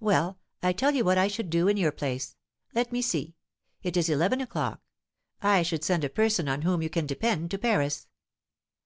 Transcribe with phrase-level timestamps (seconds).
[0.00, 2.34] "Well, I tell you what I should do in your place.
[2.74, 3.36] Let me see;
[3.82, 4.80] it is eleven o'clock.
[5.42, 8.06] I should send a person on whom you can depend to Paris."